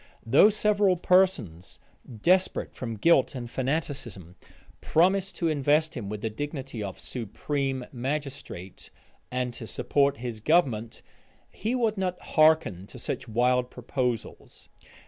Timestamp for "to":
5.35-5.47, 9.53-9.67, 12.87-12.97